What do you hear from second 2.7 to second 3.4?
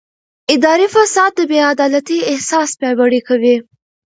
پیاوړی